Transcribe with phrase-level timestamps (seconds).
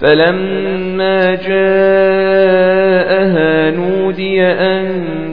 [0.00, 1.70] فلما جاءها
[3.70, 4.88] نودي أن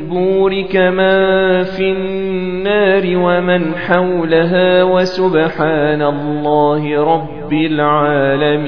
[0.10, 8.66] بورك من في النار ومن حولها وسبحان الله رب العالمين.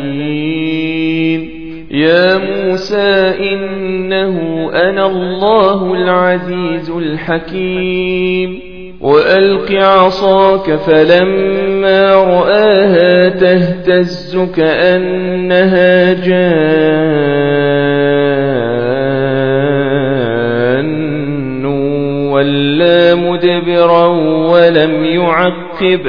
[1.92, 8.67] يا موسى إنه أنا الله العزيز الحكيم.
[9.02, 16.58] وألق عصاك فلما رآها تهتز كأنها جان
[22.32, 24.06] ولا مدبرا
[24.52, 26.02] ولم يعقب.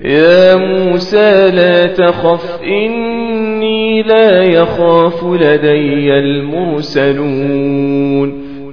[0.00, 7.66] يا موسى لا تخف إني لا يخاف لدي المرسلون.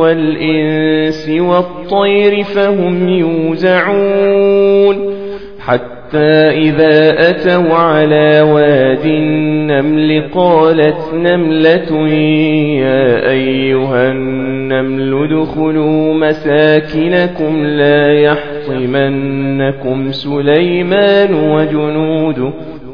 [0.00, 4.96] والإنس والطير فهم يوزعون
[5.60, 12.08] حتى إذا أتوا على واد النمل قالت نملة
[12.78, 22.52] يا أيها النمل ادخلوا مساكنكم لا يحطمنكم سليمان وجنوده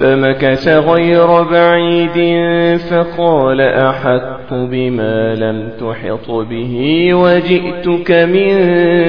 [0.00, 2.38] فمكث غير بعيد
[2.78, 8.54] فقال أحط بما لم تحط به وجئتك من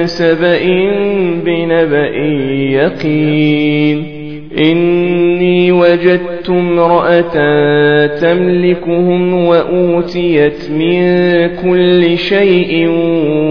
[0.06, 0.60] سبأ
[1.44, 2.16] بنبأ
[2.72, 4.22] يقين
[4.58, 7.36] إني وجدت امرأة
[8.06, 11.02] تملكهم وأوتيت من
[11.56, 12.88] كل شيء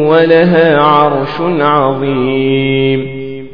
[0.07, 3.20] ولها عرش عظيم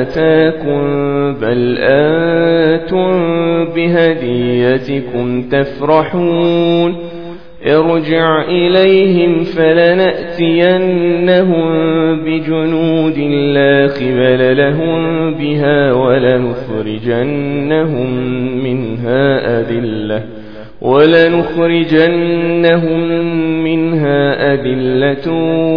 [0.00, 0.84] آتاكم
[1.34, 3.14] بل أنتم
[3.74, 6.94] بهديتكم تفرحون
[7.66, 10.84] ارجع إليهم فلنأتينهم
[12.24, 13.18] بجنود
[13.54, 17.28] لا قبل لهم بها ولنخرجنهم
[18.64, 20.22] منها أذلة
[20.82, 22.04] ولنخرجنهم
[23.64, 25.32] منها أذلة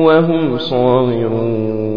[0.05, 1.96] وهم صاغرون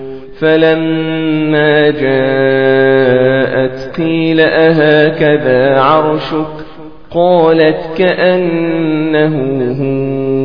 [0.41, 6.65] فلما جاءت قيل أهكذا عرشك؟
[7.11, 9.35] قالت كأنه
[9.81, 10.41] هو.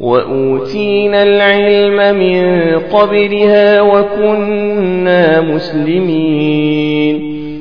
[0.00, 7.49] وأوتينا العلم من قبلها وكنا مسلمين.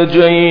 [0.00, 0.50] فأنجيناه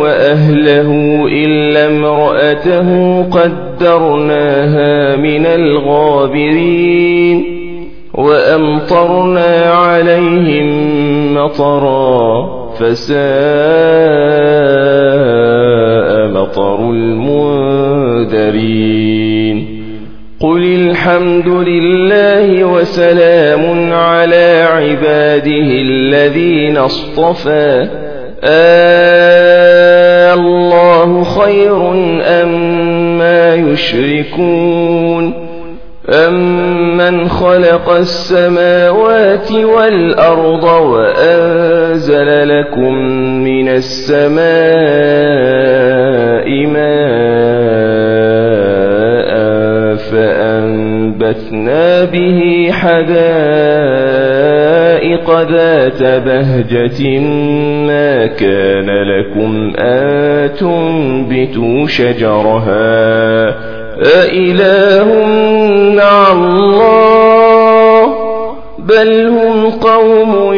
[0.00, 0.90] وأهله
[1.28, 7.44] إلا امرأته قدرناها من الغابرين
[8.14, 10.68] وأمطرنا عليهم
[11.34, 12.48] مطرا
[12.78, 13.22] فساء
[16.28, 18.42] مطر المنذرين
[20.40, 22.21] قل الحمد لله
[22.82, 27.88] وسلام على عباده الذين اصطفى.
[28.44, 31.90] آه الله خير
[32.22, 35.34] أم ما يشركون.
[36.08, 42.94] أمن خلق السماوات والأرض وأنزل لكم
[43.44, 44.42] من السماء
[46.66, 47.61] ماء.
[51.52, 53.30] فأنبثنا به حدائق
[55.30, 57.18] ذات بهجة
[57.86, 63.48] ما كان لكم أن تنبتوا شجرها.
[64.22, 65.26] أإله
[65.96, 68.06] مع الله؟
[68.78, 70.54] بل هم قوم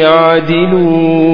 [0.00, 1.33] يعدلون.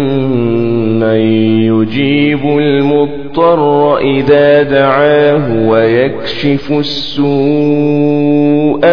[1.01, 1.19] أمن
[1.65, 7.27] يجيب المضطر إذا دعاه ويكشف السوء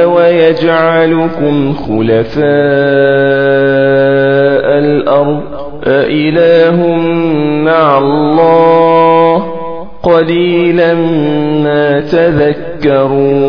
[0.04, 2.48] ويجعلكم خلفاء
[4.78, 5.42] الأرض
[5.84, 6.96] أإله
[7.64, 9.44] مع الله
[10.02, 10.94] قليلا
[11.64, 13.48] ما تذكرون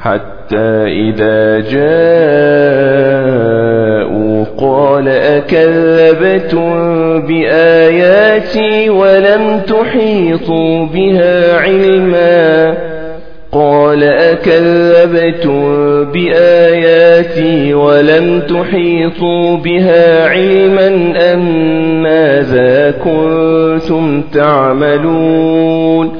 [0.00, 1.90] حتى إذا جاءوا
[4.58, 6.70] قال أكذبتم
[7.26, 12.74] بآياتي ولم تحيطوا بها علما
[13.52, 15.64] قال أكذبتم
[16.04, 26.19] بآياتي ولم تحيطوا بها علما أم ماذا كنتم تعملون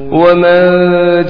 [0.11, 0.61] ومن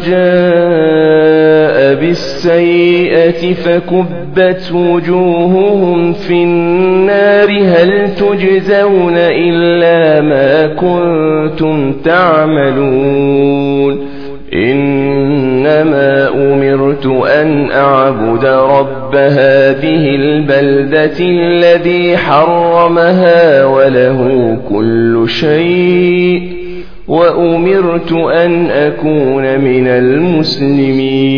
[0.07, 14.10] جاء بالسيئة فكبت وجوههم في النار هل تجزون إلا ما كنتم تعملون
[14.53, 26.61] إنما أمرت أن أعبد رب هذه البلدة الذي حرمها وله كل شيء
[27.07, 31.31] وأمرت أن أكون من المسلمين